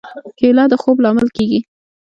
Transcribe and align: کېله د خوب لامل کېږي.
کېله 0.37 0.63
د 0.71 0.73
خوب 0.81 0.97
لامل 1.03 1.27
کېږي. 1.35 1.59